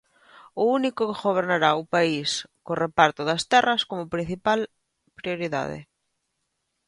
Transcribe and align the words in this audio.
O 0.61 0.63
único 0.77 1.01
que 1.09 1.21
gobernará 1.25 1.69
o 1.81 1.89
país 1.93 2.29
co 2.65 2.79
reparto 2.85 3.21
das 3.29 3.43
terras 3.51 3.81
como 3.89 4.11
principal 4.15 4.59
prioridade. 5.19 5.79